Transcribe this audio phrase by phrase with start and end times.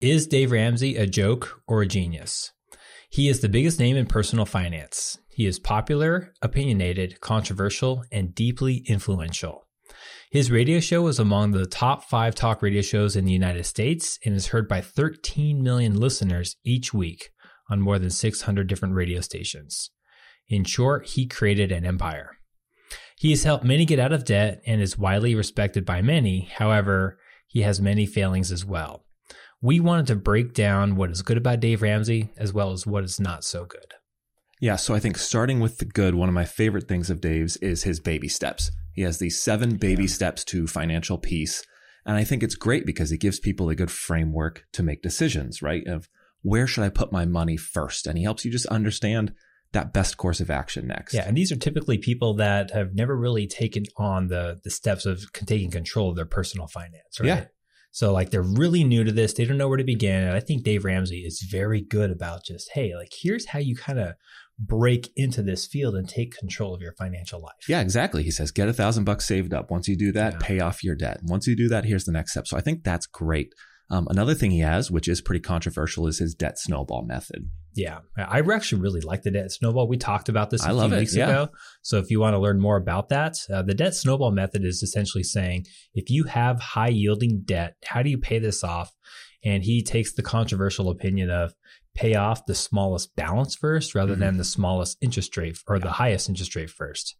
[0.00, 2.52] Is Dave Ramsey a joke or a genius?
[3.10, 5.18] He is the biggest name in personal finance.
[5.28, 9.66] He is popular, opinionated, controversial, and deeply influential.
[10.30, 14.18] His radio show is among the top five talk radio shows in the United States
[14.24, 17.28] and is heard by 13 million listeners each week
[17.68, 19.90] on more than 600 different radio stations.
[20.48, 22.38] In short, he created an empire.
[23.18, 26.48] He has helped many get out of debt and is widely respected by many.
[26.56, 29.04] However, he has many failings as well.
[29.62, 33.04] We wanted to break down what is good about Dave Ramsey as well as what
[33.04, 33.94] is not so good.
[34.60, 37.56] Yeah, so I think starting with the good, one of my favorite things of Dave's
[37.58, 38.70] is his baby steps.
[38.92, 40.08] He has these seven baby yeah.
[40.10, 41.64] steps to financial peace.
[42.04, 45.62] And I think it's great because it gives people a good framework to make decisions,
[45.62, 45.86] right?
[45.86, 46.08] Of
[46.42, 48.06] where should I put my money first?
[48.06, 49.34] And he helps you just understand
[49.72, 51.14] that best course of action next.
[51.14, 55.06] Yeah, and these are typically people that have never really taken on the the steps
[55.06, 57.26] of taking control of their personal finance, right?
[57.26, 57.44] Yeah.
[57.92, 60.24] So like they're really new to this, they don't know where to begin.
[60.24, 63.76] And I think Dave Ramsey is very good about just, hey, like here's how you
[63.76, 64.14] kind of
[64.58, 67.68] break into this field and take control of your financial life.
[67.68, 68.22] Yeah, exactly.
[68.22, 69.70] He says, get a thousand bucks saved up.
[69.70, 70.38] Once you do that, yeah.
[70.40, 71.20] pay off your debt.
[71.24, 72.46] Once you do that, here's the next step.
[72.46, 73.54] So I think that's great.
[73.90, 77.50] Um, another thing he has, which is pretty controversial, is his debt snowball method.
[77.74, 79.88] Yeah, I actually really like the debt snowball.
[79.88, 81.28] We talked about this a I few weeks yeah.
[81.28, 81.48] ago.
[81.82, 84.82] So if you want to learn more about that, uh, the debt snowball method is
[84.82, 88.92] essentially saying if you have high yielding debt, how do you pay this off?
[89.44, 91.54] And he takes the controversial opinion of
[91.94, 94.20] pay off the smallest balance first rather mm-hmm.
[94.20, 95.82] than the smallest interest rate or yeah.
[95.82, 97.16] the highest interest rate first.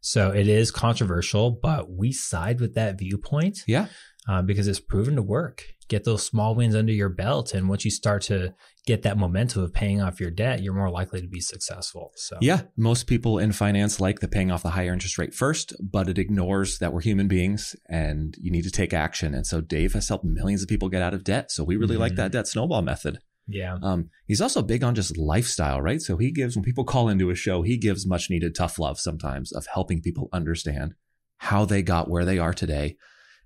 [0.00, 3.60] So it is controversial, but we side with that viewpoint.
[3.66, 3.86] Yeah.
[4.26, 7.84] Uh, because it's proven to work get those small wins under your belt and once
[7.84, 8.54] you start to
[8.86, 12.36] get that momentum of paying off your debt you're more likely to be successful so
[12.40, 16.08] yeah most people in finance like the paying off the higher interest rate first but
[16.08, 19.92] it ignores that we're human beings and you need to take action and so dave
[19.92, 22.02] has helped millions of people get out of debt so we really mm-hmm.
[22.02, 23.76] like that debt snowball method yeah.
[23.82, 26.00] Um, he's also big on just lifestyle, right?
[26.00, 28.98] So he gives, when people call into a show, he gives much needed tough love
[28.98, 30.94] sometimes of helping people understand
[31.38, 32.96] how they got where they are today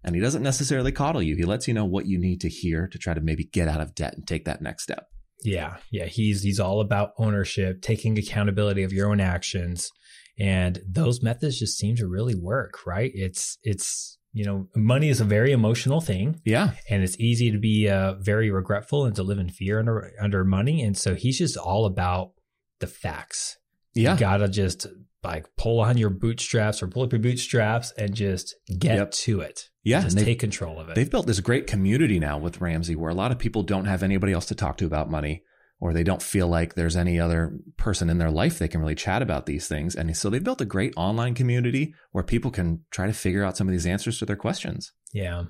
[0.04, 1.37] and he doesn't necessarily coddle you.
[1.37, 3.81] He lets you know what you need to hear to try to maybe get out
[3.81, 5.08] of debt and take that next step.
[5.44, 5.76] Yeah.
[5.91, 6.06] Yeah.
[6.06, 9.91] He's he's all about ownership, taking accountability of your own actions.
[10.38, 13.10] And those methods just seem to really work, right?
[13.12, 16.41] It's it's you know, money is a very emotional thing.
[16.44, 16.72] Yeah.
[16.91, 20.44] And it's easy to be uh, very regretful and to live in fear under under
[20.44, 20.83] money.
[20.83, 22.33] And so he's just all about
[22.81, 23.59] the facts.
[23.94, 24.15] Yeah.
[24.15, 24.87] You gotta just
[25.25, 29.11] like pull on your bootstraps or pull up your bootstraps and just get yep.
[29.11, 29.69] to it.
[29.83, 30.94] Yeah, just take control of it.
[30.94, 34.03] They've built this great community now with Ramsey where a lot of people don't have
[34.03, 35.43] anybody else to talk to about money
[35.81, 38.94] or they don't feel like there's any other person in their life they can really
[38.94, 39.94] chat about these things.
[39.94, 43.56] And so they've built a great online community where people can try to figure out
[43.56, 44.93] some of these answers to their questions.
[45.12, 45.44] Yeah.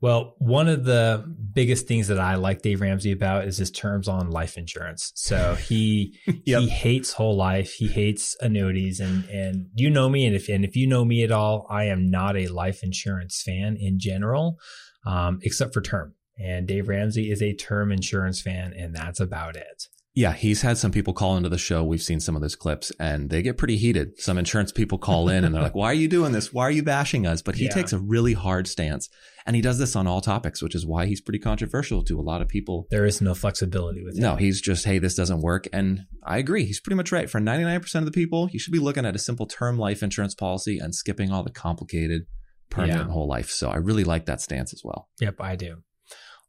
[0.00, 4.08] Well, one of the biggest things that I like Dave Ramsey about is his terms
[4.08, 5.12] on life insurance.
[5.14, 6.62] So he yep.
[6.62, 10.64] he hates whole life, he hates annuities, and and you know me, and if and
[10.64, 14.58] if you know me at all, I am not a life insurance fan in general,
[15.04, 16.14] um, except for term.
[16.42, 19.86] And Dave Ramsey is a term insurance fan, and that's about it.
[20.12, 21.84] Yeah, he's had some people call into the show.
[21.84, 24.20] We've seen some of those clips and they get pretty heated.
[24.20, 26.52] Some insurance people call in and they're like, why are you doing this?
[26.52, 27.42] Why are you bashing us?
[27.42, 27.70] But he yeah.
[27.70, 29.08] takes a really hard stance
[29.46, 32.22] and he does this on all topics, which is why he's pretty controversial to a
[32.22, 32.88] lot of people.
[32.90, 34.22] There is no flexibility with him.
[34.22, 35.68] No, he's just, hey, this doesn't work.
[35.72, 36.64] And I agree.
[36.64, 37.30] He's pretty much right.
[37.30, 40.34] For 99% of the people, you should be looking at a simple term life insurance
[40.34, 42.22] policy and skipping all the complicated
[42.68, 43.12] permanent yeah.
[43.12, 43.50] whole life.
[43.50, 45.08] So I really like that stance as well.
[45.20, 45.82] Yep, I do.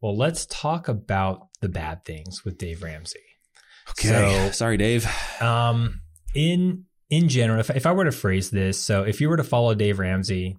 [0.02, 3.20] Well, let's talk about the bad things with Dave Ramsey.
[3.92, 4.08] Okay.
[4.08, 5.08] So, Sorry, Dave.
[5.42, 6.02] Um,
[6.34, 9.44] in in general, if, if I were to phrase this, so if you were to
[9.44, 10.58] follow Dave Ramsey,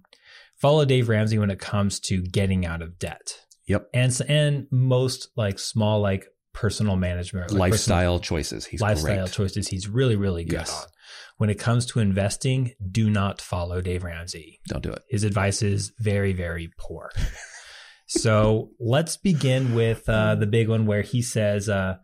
[0.57, 3.39] follow Dave Ramsey when it comes to getting out of debt.
[3.67, 3.89] Yep.
[3.93, 8.65] And and most like small like personal management, like lifestyle personal, choices.
[8.65, 9.67] He's lifestyle choices.
[9.67, 10.83] He's really really good yes.
[10.83, 10.89] on.
[11.37, 14.61] When it comes to investing, do not follow Dave Ramsey.
[14.67, 15.01] Don't do it.
[15.09, 17.11] His advice is very very poor.
[18.07, 21.69] So let's begin with uh, the big one where he says.
[21.69, 21.97] Uh,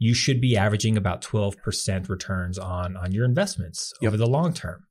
[0.00, 4.10] you should be averaging about 12% returns on on your investments yep.
[4.10, 4.84] over the long term.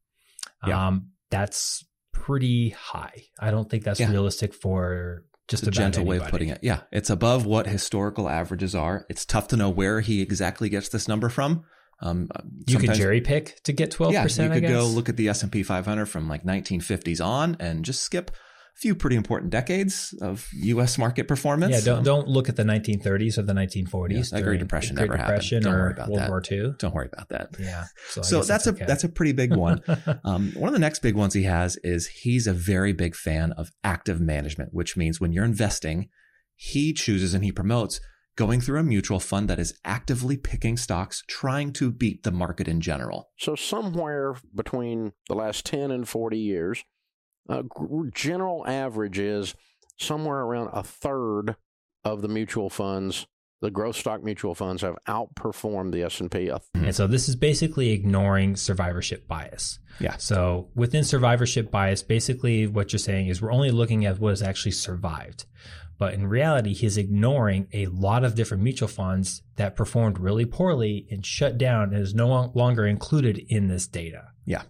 [0.66, 0.88] Yeah.
[0.88, 3.24] Um, that's pretty high.
[3.40, 4.12] I don't think that's yeah.
[4.12, 6.20] realistic for just a gentle anybody.
[6.20, 6.60] way of putting it.
[6.62, 9.06] Yeah, it's above what historical averages are.
[9.10, 11.64] It's tough to know where he exactly gets this number from.
[12.02, 12.30] Um,
[12.68, 14.12] you could cherry pick to get 12%.
[14.12, 18.04] Yeah, you could go look at the S&P 500 from like 1950s on and just
[18.04, 18.32] skip
[18.78, 20.98] few pretty important decades of U.S.
[20.98, 21.74] market performance.
[21.74, 24.32] Yeah, don't um, don't look at the 1930s or the 1940s.
[24.32, 25.74] Yeah, the Great Depression the Great never Depression happened.
[25.74, 26.30] Don't worry about World that.
[26.30, 26.74] War II.
[26.78, 27.50] Don't worry about that.
[27.60, 27.86] Yeah.
[28.10, 28.86] So, so that's, a okay.
[28.86, 29.82] that's a pretty big one.
[30.24, 33.52] um, one of the next big ones he has is he's a very big fan
[33.54, 36.10] of active management, which means when you're investing,
[36.56, 38.00] he chooses and he promotes
[38.36, 42.68] going through a mutual fund that is actively picking stocks, trying to beat the market
[42.68, 43.32] in general.
[43.38, 46.84] So, somewhere between the last 10 and 40 years,
[47.50, 49.56] Uh, a general average is
[49.98, 51.56] somewhere around a third
[52.04, 53.28] of the mutual funds
[53.62, 56.52] the growth stock mutual funds have outperformed the S&P.
[56.76, 59.80] And so this is basically ignoring survivorship bias.
[60.00, 60.18] Yeah.
[60.18, 64.44] So within survivorship bias, basically what you're saying is we're only looking at what has
[64.44, 65.46] actually survived.
[65.98, 71.08] But in reality, he's ignoring a lot of different mutual funds that performed really poorly
[71.10, 74.26] and shut down and is no longer included in this data.
[74.46, 74.62] Yeah.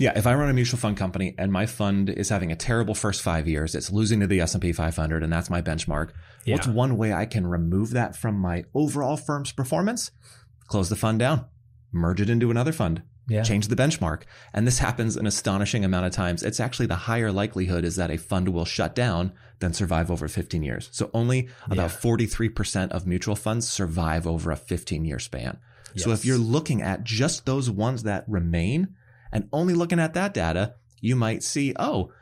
[0.00, 2.94] Yeah, if I run a mutual fund company and my fund is having a terrible
[2.94, 6.12] first 5 years, it's losing to the S&P 500 and that's my benchmark.
[6.46, 6.54] Yeah.
[6.54, 10.10] What's one way I can remove that from my overall firm's performance?
[10.68, 11.44] Close the fund down,
[11.92, 13.02] merge it into another fund.
[13.28, 13.42] Yeah.
[13.42, 14.22] Change the benchmark.
[14.54, 16.42] And this happens an astonishing amount of times.
[16.42, 20.28] It's actually the higher likelihood is that a fund will shut down than survive over
[20.28, 20.88] 15 years.
[20.92, 21.98] So only about yeah.
[21.98, 25.58] 43% of mutual funds survive over a 15 year span.
[25.94, 26.04] Yes.
[26.04, 28.96] So if you're looking at just those ones that remain,
[29.32, 32.12] and only looking at that data, you might see, oh,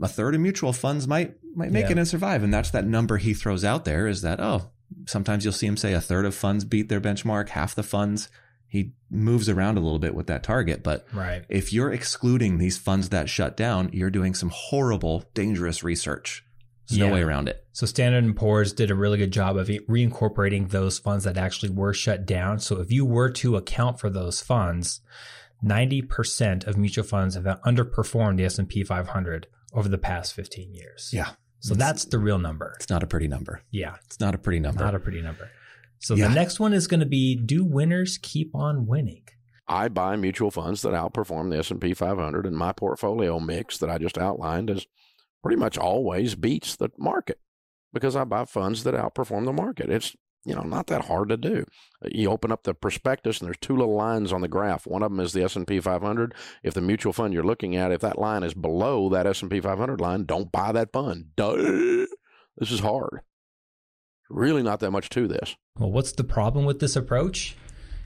[0.00, 1.92] a third of mutual funds might might make yeah.
[1.92, 2.42] it and survive.
[2.42, 4.70] And that's that number he throws out there is that, oh,
[5.06, 8.28] sometimes you'll see him say a third of funds beat their benchmark, half the funds.
[8.66, 10.82] He moves around a little bit with that target.
[10.82, 11.44] But right.
[11.48, 16.44] if you're excluding these funds that shut down, you're doing some horrible, dangerous research.
[16.88, 17.06] There's yeah.
[17.06, 17.64] no way around it.
[17.72, 21.70] So Standard & Poor's did a really good job of reincorporating those funds that actually
[21.70, 22.58] were shut down.
[22.58, 25.00] So if you were to account for those funds,
[25.64, 31.10] 90% of mutual funds have underperformed the S&P 500 over the past 15 years.
[31.12, 31.30] Yeah.
[31.60, 32.74] So that's the real number.
[32.76, 33.62] It's not a pretty number.
[33.70, 33.96] Yeah.
[34.04, 34.84] It's not a pretty number.
[34.84, 35.50] Not a pretty number.
[35.98, 36.28] So yeah.
[36.28, 39.22] the next one is going to be do winners keep on winning?
[39.66, 43.96] I buy mutual funds that outperform the S&P 500 and my portfolio mix that I
[43.96, 44.86] just outlined is
[45.42, 47.38] pretty much always beats the market
[47.94, 49.88] because I buy funds that outperform the market.
[49.88, 51.64] It's you know, not that hard to do.
[52.04, 54.86] Uh, you open up the prospectus and there's two little lines on the graph.
[54.86, 56.34] One of them is the S&P 500.
[56.62, 60.00] If the mutual fund you're looking at, if that line is below that S&P 500
[60.00, 61.26] line, don't buy that fund.
[61.36, 62.06] Duh.
[62.56, 63.20] This is hard.
[64.30, 65.56] Really not that much to this.
[65.78, 67.56] Well, what's the problem with this approach?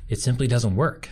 [0.09, 1.11] It simply doesn't work.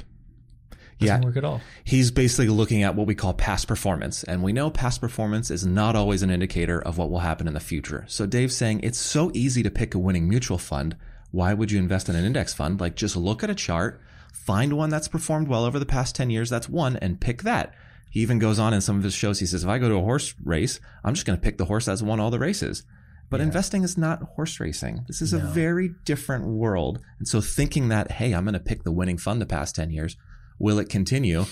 [0.99, 1.26] Doesn't yeah.
[1.26, 1.61] work at all.
[1.84, 4.25] He's basically looking at what we call past performance.
[4.25, 7.52] And we know past performance is not always an indicator of what will happen in
[7.52, 8.05] the future.
[8.08, 10.96] So Dave's saying it's so easy to pick a winning mutual fund
[11.37, 12.81] why would you invest in an index fund?
[12.81, 14.00] Like just look at a chart,
[14.33, 17.75] find one that's performed well over the past 10 years, that's one, and pick that.
[18.11, 19.38] He even goes on in some of his shows.
[19.38, 21.67] He says, if I go to a horse race, I'm just going to pick the
[21.67, 22.85] horse that's won all the races.
[23.29, 23.47] But yeah.
[23.47, 25.05] investing is not horse racing.
[25.09, 25.41] This is no.
[25.41, 27.00] a very different world.
[27.19, 29.91] And so thinking that, hey, I'm going to pick the winning fund the past 10
[29.91, 30.17] years,
[30.59, 31.44] will it continue?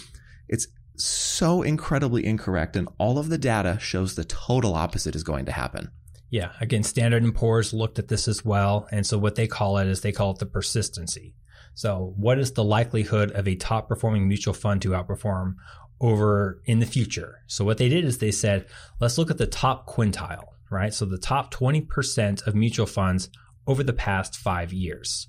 [0.48, 0.66] It's
[0.96, 2.74] so incredibly incorrect.
[2.74, 5.90] And all of the data shows the total opposite is going to happen.
[6.34, 9.78] Yeah, again, Standard and Poor's looked at this as well, and so what they call
[9.78, 11.36] it is they call it the persistency.
[11.74, 15.54] So, what is the likelihood of a top performing mutual fund to outperform
[16.00, 17.42] over in the future?
[17.46, 18.66] So, what they did is they said,
[18.98, 20.92] let's look at the top quintile, right?
[20.92, 23.28] So, the top 20% of mutual funds
[23.68, 25.28] over the past five years.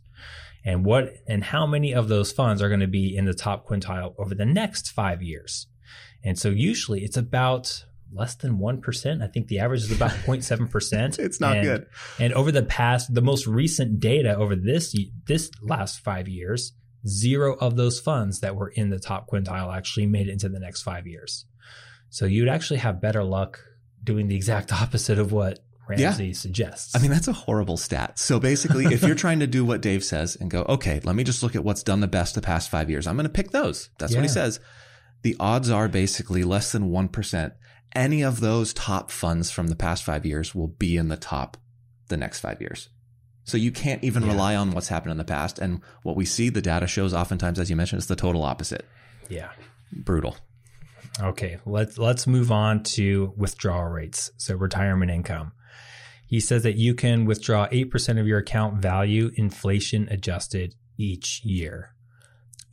[0.65, 3.67] And what and how many of those funds are going to be in the top
[3.67, 5.67] quintile over the next five years?
[6.23, 9.23] And so usually it's about less than 1%.
[9.23, 11.19] I think the average is about 0.7%.
[11.19, 11.87] it's not and, good.
[12.19, 14.95] And over the past, the most recent data over this,
[15.27, 16.73] this last five years,
[17.07, 20.59] zero of those funds that were in the top quintile actually made it into the
[20.59, 21.45] next five years.
[22.09, 23.59] So you'd actually have better luck
[24.03, 26.33] doing the exact opposite of what Ramsey yeah.
[26.33, 26.95] suggests.
[26.95, 28.17] I mean, that's a horrible stat.
[28.17, 31.23] So basically, if you're trying to do what Dave says and go, okay, let me
[31.23, 33.51] just look at what's done the best the past five years, I'm going to pick
[33.51, 33.89] those.
[33.99, 34.19] That's yeah.
[34.19, 34.59] what he says.
[35.21, 37.51] The odds are basically less than 1%
[37.95, 41.57] any of those top funds from the past five years will be in the top
[42.07, 42.89] the next five years.
[43.45, 44.29] So you can't even yeah.
[44.29, 45.59] rely on what's happened in the past.
[45.59, 48.85] And what we see, the data shows oftentimes, as you mentioned, is the total opposite.
[49.29, 49.51] Yeah.
[49.91, 50.35] Brutal.
[51.21, 54.31] Okay, let's let's move on to withdrawal rates.
[54.37, 55.53] So retirement income.
[56.27, 61.94] He says that you can withdraw 8% of your account value inflation adjusted each year.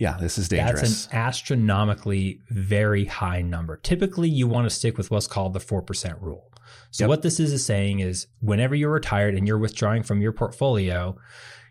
[0.03, 0.81] Yeah, this is dangerous.
[0.81, 3.77] That's an astronomically very high number.
[3.77, 6.51] Typically, you want to stick with what's called the 4% rule.
[6.91, 7.09] So, yep.
[7.09, 11.17] what this is, is saying is whenever you're retired and you're withdrawing from your portfolio,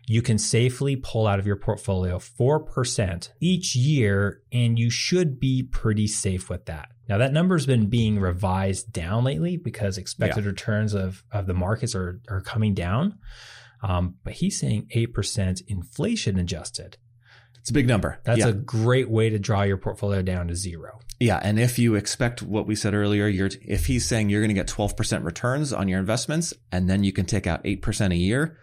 [0.06, 5.62] you can safely pull out of your portfolio 4% each year, and you should be
[5.62, 6.88] pretty safe with that.
[7.10, 10.50] Now, that number has been being revised down lately because expected yeah.
[10.50, 13.18] returns of, of the markets are, are coming down.
[13.82, 16.96] Um, but he's saying 8% inflation adjusted.
[17.62, 18.18] It's a big number.
[18.24, 18.48] That's yeah.
[18.48, 20.98] a great way to draw your portfolio down to zero.
[21.20, 24.48] Yeah, and if you expect what we said earlier, you're if he's saying you're going
[24.48, 28.16] to get 12% returns on your investments and then you can take out 8% a
[28.16, 28.58] year,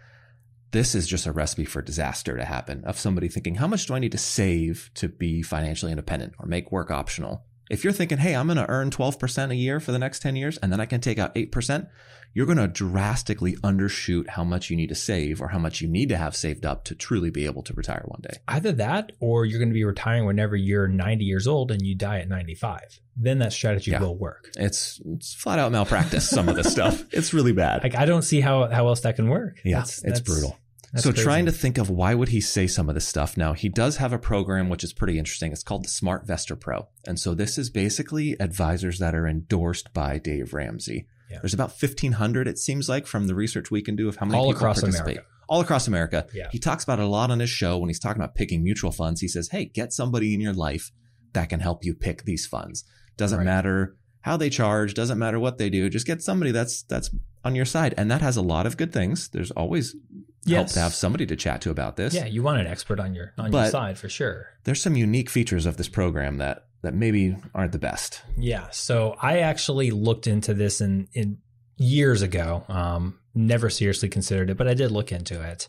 [0.72, 3.94] this is just a recipe for disaster to happen of somebody thinking, how much do
[3.94, 7.46] I need to save to be financially independent or make work optional?
[7.70, 10.36] If you're thinking, hey, I'm going to earn 12% a year for the next 10
[10.36, 11.88] years and then I can take out 8%,
[12.34, 15.88] you're going to drastically undershoot how much you need to save or how much you
[15.88, 18.36] need to have saved up to truly be able to retire one day.
[18.48, 21.94] Either that or you're going to be retiring whenever you're 90 years old and you
[21.94, 23.00] die at 95.
[23.16, 24.00] Then that strategy Yeah.
[24.00, 24.50] will work.
[24.56, 27.04] It's, it's flat out malpractice, some of this stuff.
[27.12, 27.82] It's really bad.
[27.82, 29.60] Like I don't see how how else that can work.
[29.64, 30.58] Yeah, That's- it's that's- brutal.
[30.92, 31.22] That's so crazy.
[31.24, 33.98] trying to think of why would he say some of this stuff now he does
[33.98, 37.58] have a program which is pretty interesting it's called the smartvestor pro and so this
[37.58, 41.38] is basically advisors that are endorsed by dave ramsey Yeah.
[41.42, 44.36] there's about 1500 it seems like from the research we can do of how many
[44.38, 45.26] all people across participate America.
[45.48, 46.48] all across america Yeah.
[46.50, 48.90] he talks about it a lot on his show when he's talking about picking mutual
[48.90, 50.90] funds he says hey get somebody in your life
[51.34, 52.82] that can help you pick these funds
[53.16, 53.44] doesn't Right.
[53.44, 57.10] matter how they charge doesn't matter what they do just get somebody that's that's
[57.44, 59.94] on your side and that has a lot of good things there's always
[60.46, 60.72] help Yes.
[60.74, 63.32] to have somebody to chat to about this Yeah, you want an expert on your
[63.38, 64.46] on your side for sure.
[64.64, 68.22] there's some unique features of this program that that maybe aren't the best.
[68.38, 68.68] Yeah.
[68.70, 71.36] So I actually looked into this in, in
[71.76, 72.64] years ago.
[72.68, 75.68] Um, never seriously considered it, but I did look into it.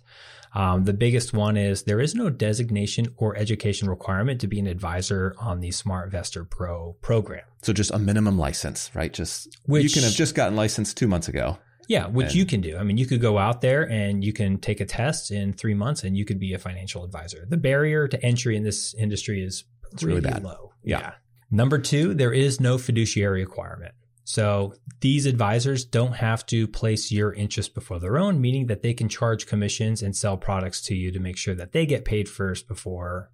[0.53, 4.67] Um, the biggest one is there is no designation or education requirement to be an
[4.67, 7.43] advisor on the SmartVestor Pro program.
[7.61, 9.11] So just a minimum license, right?
[9.13, 11.57] Just you can have just gotten licensed two months ago.
[11.91, 12.77] Yeah, which And- you can do.
[12.77, 15.73] I mean, you could go out there and you can take a test in three
[15.73, 17.45] months and you could be a financial advisor.
[17.49, 19.65] The barrier to entry in this industry is
[20.01, 20.41] really really bad.
[20.41, 20.71] low.
[20.85, 21.15] Yeah.
[21.51, 23.93] Number two, there is no fiduciary requirement.
[24.23, 28.93] So these advisors don't have to place your interest before their own, meaning that they
[28.93, 32.29] can charge commissions and sell products to you to make sure that they get paid
[32.29, 33.31] first before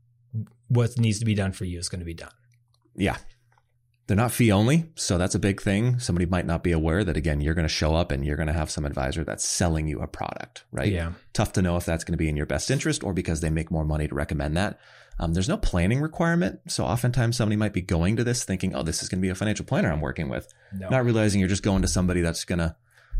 [0.67, 2.33] what needs to be done for you is going to be done.
[2.95, 3.17] Yeah.
[4.07, 5.99] They're not fee only, so that's a big thing.
[5.99, 8.47] Somebody might not be aware that again, you're going to show up and you're going
[8.47, 10.91] to have some advisor that's selling you a product, right?
[10.91, 11.11] Yeah.
[11.33, 13.49] Tough to know if that's going to be in your best interest or because they
[13.49, 14.79] make more money to recommend that.
[15.19, 18.83] Um, there's no planning requirement, so oftentimes somebody might be going to this thinking, "Oh,
[18.83, 20.89] this is going to be a financial planner I'm working with," No.
[20.89, 22.75] not realizing you're just going to somebody that's going to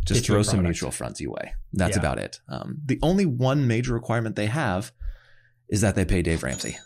[0.06, 1.54] just Get you a throw some mutual funds your way.
[1.74, 2.00] That's Yeah.
[2.02, 2.40] about it.
[2.48, 4.92] Um, the only one major requirement they have
[5.70, 6.78] is that they pay Dave Ramsey.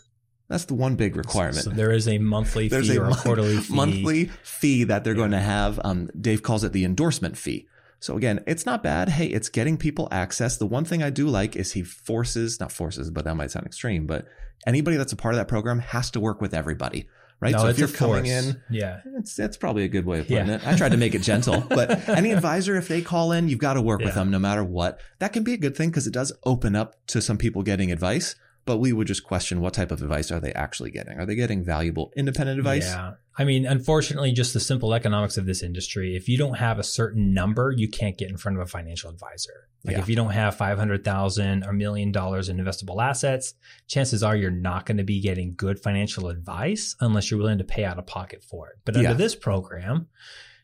[0.52, 1.64] That's the one big requirement.
[1.64, 3.74] So there is a monthly There's fee a or a mon- quarterly fee.
[3.74, 5.80] monthly fee that they're going to have.
[5.82, 7.66] Um, Dave calls it the endorsement fee.
[8.00, 9.08] So again, it's not bad.
[9.08, 10.58] Hey, it's getting people access.
[10.58, 13.64] The one thing I do like is he forces, not forces, but that might sound
[13.64, 14.26] extreme, but
[14.66, 17.08] anybody that's a part of that program has to work with everybody,
[17.40, 17.52] right?
[17.52, 19.00] No, so if you're coming in, yeah.
[19.18, 20.54] it's that's probably a good way of putting Yeah.
[20.56, 20.66] it.
[20.66, 23.74] I tried to make it gentle, but any advisor, if they call in, you've got
[23.74, 25.00] to work with them no matter what.
[25.20, 27.90] That can be a good thing because it does open up to some people getting
[27.90, 28.34] advice.
[28.64, 31.18] But we would just question what type of advice are they actually getting?
[31.18, 32.86] Are they getting valuable independent advice?
[32.86, 33.14] Yeah.
[33.36, 36.82] I mean, unfortunately, just the simple economics of this industry, if you don't have a
[36.84, 39.68] certain number, you can't get in front of a financial advisor.
[39.84, 40.02] Like Yeah.
[40.02, 43.54] if you don't have 500,000 or million dollars in investable assets,
[43.88, 47.64] chances are you're not going to be getting good financial advice unless you're willing to
[47.64, 48.76] pay out of pocket for it.
[48.84, 49.14] But under Yeah.
[49.14, 50.06] this program,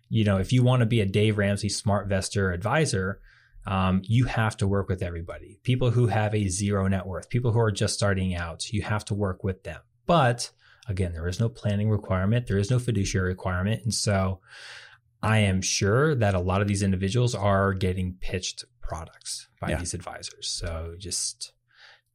[0.09, 3.21] you know, if you want to be a Dave Ramsey SmartVestor advisor,
[3.68, 5.60] um, you have to work with everybody.
[5.62, 9.04] People who have a zero net worth, people who are just starting out, you have
[9.04, 9.80] to work with them.
[10.06, 10.50] But
[10.88, 13.82] again, there is no planning requirement, there is no fiduciary requirement.
[13.84, 14.40] And so
[15.22, 19.78] I am sure that a lot of these individuals are getting pitched products by Yeah.
[19.78, 20.48] these advisors.
[20.48, 21.52] So just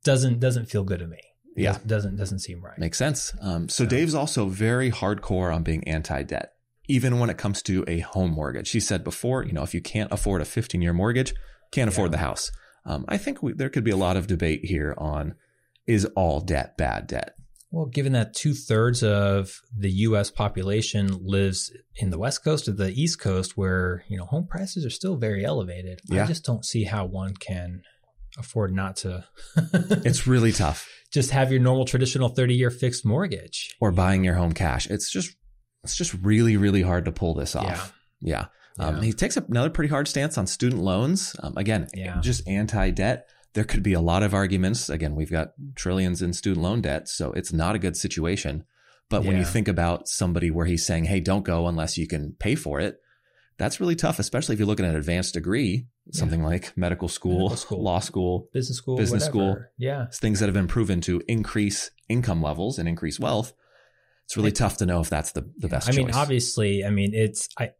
[0.03, 1.19] doesn't doesn't feel good to me.
[1.55, 1.77] Yeah.
[1.85, 2.79] Doesn't doesn't seem right.
[2.79, 3.31] Makes sense.
[3.41, 6.52] Um, so So- Dave's also very hardcore on being anti-debt,
[6.87, 8.71] even when it comes to a home mortgage.
[8.71, 11.33] He said before, you know, if you can't afford a 15-year mortgage,
[11.71, 12.17] can't afford Yeah.
[12.17, 12.51] the house.
[12.85, 15.35] Um, I think we, there could be a lot of debate here on
[15.87, 17.35] is all debt bad debt?
[17.71, 20.29] Well, given that two thirds of the U.S.
[20.29, 24.85] population lives in the West Coast or the East Coast, where you know home prices
[24.85, 26.23] are still very elevated, Yeah.
[26.23, 27.81] I just don't see how one can
[28.37, 29.25] afford not to.
[30.05, 30.87] It's really tough.
[31.11, 33.75] just have your normal traditional thirty-year fixed mortgage.
[33.81, 34.85] Or buying your home cash.
[34.87, 35.35] It's just
[35.83, 37.93] it's just really really hard to pull this off.
[38.21, 38.45] Yeah.
[38.79, 39.01] Um, Yeah.
[39.03, 41.35] He takes up another pretty hard stance on student loans.
[41.41, 42.19] Um, again, Yeah.
[42.21, 43.27] just anti-debt.
[43.53, 44.89] There could be a lot of arguments.
[44.89, 48.63] Again, we've got trillions in student loan debt, so it's not a good situation.
[49.09, 52.35] But when you think about somebody where he's saying, "Hey, don't go unless you can
[52.39, 52.99] pay for it,"
[53.59, 57.33] that's really tough, especially if you're looking at an advanced degree, something like medical school,
[57.49, 57.83] Medical school.
[57.83, 59.57] law school, business school, Business school.
[59.77, 63.53] Yeah, It's things that have been proven to increase income levels and increase wealth.
[64.25, 67.13] It's really tough to know if that's the, the best I mean, obviously, I mean,
[67.13, 67.71] it's I.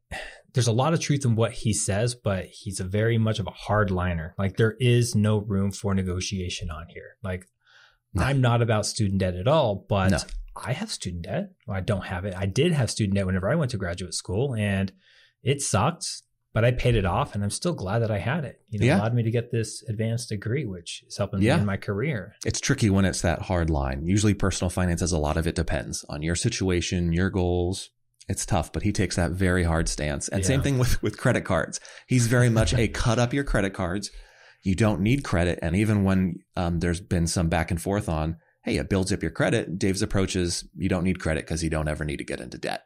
[0.53, 3.47] There's a lot of truth in what he says, but he's a very much of
[3.47, 4.33] a hardliner.
[4.37, 7.17] Like there is no room for negotiation on here.
[7.23, 7.47] Like
[8.13, 8.23] No.
[8.23, 10.17] I'm not about student debt at all, but No.
[10.55, 11.53] I have student debt.
[11.65, 12.35] Well, I don't have it.
[12.37, 14.91] I did have student debt whenever I went to graduate school, and
[15.41, 16.21] it sucked,
[16.53, 18.61] but I paid it off, and I'm still glad that I had it.
[18.69, 18.97] You know, Yeah.
[18.99, 21.55] allowed me to get this advanced degree, which is helping Yeah.
[21.55, 22.35] me in my career.
[22.45, 24.05] It's tricky when it's that hard line.
[24.05, 27.89] Usually personal finances, a lot of it depends on your situation, your goals.
[28.29, 30.29] It's tough, but he takes that very hard stance.
[30.29, 31.79] And same thing with, with credit cards.
[32.07, 34.11] He's very much a cut up your credit cards.
[34.61, 35.59] You don't need credit.
[35.61, 39.21] And even when um, there's been some back and forth on, hey, it builds up
[39.21, 42.23] your credit, Dave's approach is you don't need credit because you don't ever need to
[42.23, 42.83] get into debt.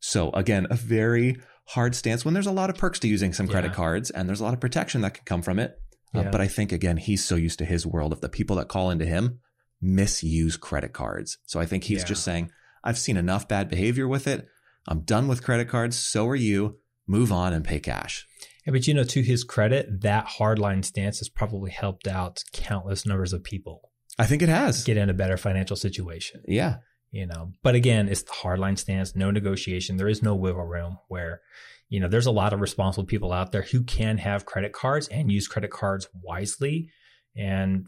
[0.00, 1.36] So again, a very
[1.68, 3.74] hard stance when there's a lot of perks to using some credit Yeah.
[3.74, 5.78] cards and there's a lot of protection that can come from it.
[6.14, 8.68] Uh, but I think again, he's so used to his world of the people that
[8.68, 9.40] call into him
[9.80, 11.38] misuse credit cards.
[11.46, 12.04] So I think he's Yeah.
[12.06, 12.50] just saying,
[12.82, 14.46] I've seen enough bad behavior with it.
[14.86, 15.96] I'm done with credit cards.
[15.96, 16.78] So are you.
[17.06, 18.26] Move on and pay cash.
[18.66, 23.04] Yeah, but you know, to his credit, that hardline stance has probably helped out countless
[23.04, 24.84] numbers of people I think it has.
[24.84, 26.42] get in a better financial situation.
[26.48, 26.76] Yeah.
[27.14, 30.98] You know but again it's the hardline stance no negotiation there is no wiggle room
[31.08, 31.40] where
[31.88, 35.06] you know there's a lot of responsible people out there who can have credit cards
[35.08, 36.90] and use credit cards wisely
[37.36, 37.86] and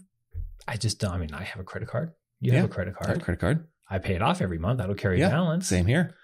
[0.69, 2.61] i just don't i mean i have a credit card you Yeah.
[2.61, 3.67] have a credit I have a card credit card.
[3.91, 6.15] i pay it off every month that'll carry Yeah, a balance Same here.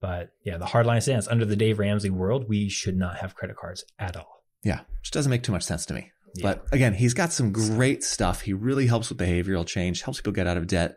[0.00, 3.56] but yeah the hardline stance under the dave ramsey world we should not have credit
[3.56, 4.80] cards at all Yeah.
[5.00, 6.12] Which doesn't make too much sense to me.
[6.36, 6.42] Yeah.
[6.44, 8.42] But again, he's got some great stuff.
[8.42, 10.94] He really helps with behavioral change, helps people get out of debt.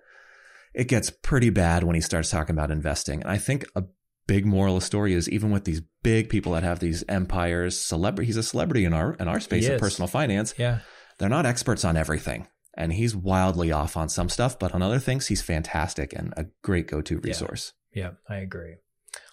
[0.76, 3.22] It gets pretty bad when he starts talking about investing.
[3.22, 3.84] And I think a
[4.28, 7.80] big moral of the story is even with these big people that have these empires,
[7.80, 10.54] celebrity, he's a celebrity in our in our space of personal finance.
[10.58, 10.80] yeah
[11.18, 12.48] They're not experts on everything.
[12.78, 16.48] And he's wildly off on some stuff, but on other things, he's fantastic and a
[16.62, 17.72] great go-to resource.
[17.94, 18.76] Yeah, I agree.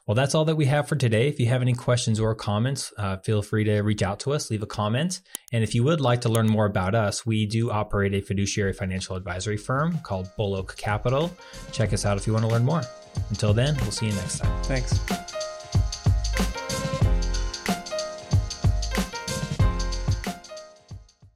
[0.06, 1.28] Well, that's all that we have for today.
[1.28, 4.50] If you have any questions or comments, uh, feel free to reach out to us,
[4.50, 5.21] leave a comment.
[5.52, 8.73] And if you would like to learn more about us, we do operate a fiduciary
[8.73, 11.30] financial advisory firm called Bull Oak Capital.
[11.71, 12.82] Check us out if you want to learn more.
[13.30, 14.62] Until then, we'll see you next time.
[14.64, 15.51] Thanks.